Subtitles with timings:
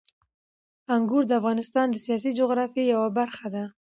[0.95, 3.63] انګور د افغانستان د سیاسي جغرافیې یوه برخه ده.